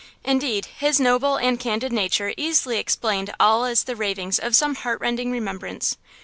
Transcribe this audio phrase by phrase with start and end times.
[0.23, 5.29] Indeed, his noble and candid nature easily explained all as the ravings of some heartrending
[5.31, 5.95] remembrance.